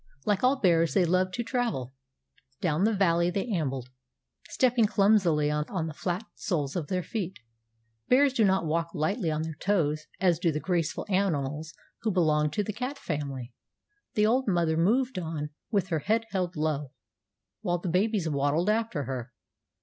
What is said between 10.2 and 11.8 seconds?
do the graceful animals